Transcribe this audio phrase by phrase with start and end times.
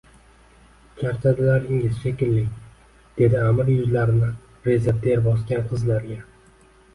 [1.01, 2.45] —Charchadilaringiz shekilli,—
[3.19, 4.31] dedi Аmir yuzlarini
[4.69, 6.19] reza ter bosgan qizlarga.